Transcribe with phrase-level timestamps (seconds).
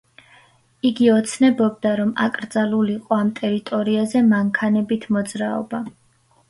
[0.89, 5.87] იგი ოცნებობდა, რომ აკრძალულიყო ამ ტერიტორიაზე მანქანებით მოძრაობა.